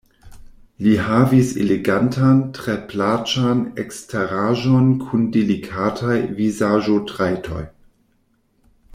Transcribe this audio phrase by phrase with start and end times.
[0.83, 7.63] Li havis elegantan, tre plaĉan eksteraĵon kun delikataj vizaĝotrajtoj.